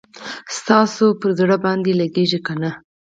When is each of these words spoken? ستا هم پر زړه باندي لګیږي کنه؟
ستا 0.57 0.77
هم 0.95 1.09
پر 1.19 1.29
زړه 1.39 1.57
باندي 1.63 1.93
لګیږي 2.01 2.39
کنه؟ 2.47 2.71